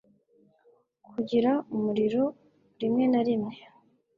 Kugira 1.09 1.51
umuriro 1.75 2.23
rimwe 2.81 3.03
na 3.11 3.21
rimwe 3.27 3.53